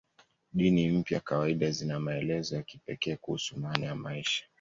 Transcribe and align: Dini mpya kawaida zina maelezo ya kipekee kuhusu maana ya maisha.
Dini 0.53 0.91
mpya 0.91 1.19
kawaida 1.19 1.71
zina 1.71 1.99
maelezo 1.99 2.55
ya 2.55 2.61
kipekee 2.63 3.15
kuhusu 3.15 3.59
maana 3.59 3.85
ya 3.85 3.95
maisha. 3.95 4.43